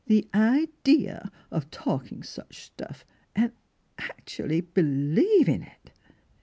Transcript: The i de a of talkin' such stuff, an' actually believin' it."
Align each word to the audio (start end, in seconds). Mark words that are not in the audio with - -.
The 0.07 0.27
i 0.33 0.67
de 0.83 1.05
a 1.09 1.29
of 1.51 1.69
talkin' 1.69 2.23
such 2.23 2.63
stuff, 2.63 3.05
an' 3.35 3.51
actually 3.99 4.61
believin' 4.61 5.61
it." 5.61 5.91